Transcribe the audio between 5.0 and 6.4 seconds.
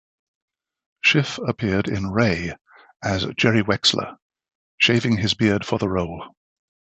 his beard for the role.